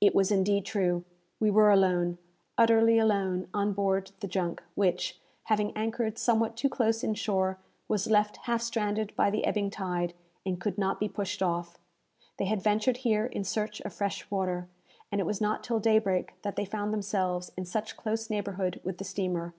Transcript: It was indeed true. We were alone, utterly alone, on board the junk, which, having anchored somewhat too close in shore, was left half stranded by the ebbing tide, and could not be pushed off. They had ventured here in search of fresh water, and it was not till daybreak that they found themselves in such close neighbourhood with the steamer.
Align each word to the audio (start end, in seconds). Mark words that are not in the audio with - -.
It 0.00 0.14
was 0.14 0.30
indeed 0.30 0.64
true. 0.64 1.04
We 1.38 1.50
were 1.50 1.68
alone, 1.70 2.16
utterly 2.56 2.98
alone, 2.98 3.46
on 3.52 3.74
board 3.74 4.10
the 4.20 4.26
junk, 4.26 4.62
which, 4.74 5.20
having 5.42 5.76
anchored 5.76 6.16
somewhat 6.16 6.56
too 6.56 6.70
close 6.70 7.04
in 7.04 7.12
shore, 7.12 7.58
was 7.86 8.06
left 8.06 8.38
half 8.44 8.62
stranded 8.62 9.14
by 9.16 9.28
the 9.28 9.44
ebbing 9.44 9.68
tide, 9.68 10.14
and 10.46 10.58
could 10.58 10.78
not 10.78 10.98
be 10.98 11.10
pushed 11.10 11.42
off. 11.42 11.78
They 12.38 12.46
had 12.46 12.62
ventured 12.62 12.96
here 13.04 13.26
in 13.26 13.44
search 13.44 13.82
of 13.82 13.92
fresh 13.92 14.30
water, 14.30 14.66
and 15.12 15.20
it 15.20 15.26
was 15.26 15.42
not 15.42 15.62
till 15.62 15.78
daybreak 15.78 16.32
that 16.40 16.56
they 16.56 16.64
found 16.64 16.90
themselves 16.90 17.52
in 17.54 17.66
such 17.66 17.98
close 17.98 18.30
neighbourhood 18.30 18.80
with 18.82 18.96
the 18.96 19.04
steamer. 19.04 19.52